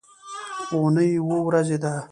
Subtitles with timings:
[0.73, 1.93] اونۍ اووه ورځې ده